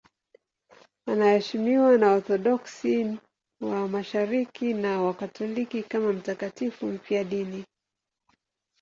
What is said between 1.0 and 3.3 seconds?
Anaheshimiwa na Waorthodoksi